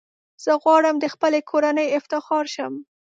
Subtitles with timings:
[0.43, 2.73] زه غواړم د خپلي کورنۍ افتخار شم.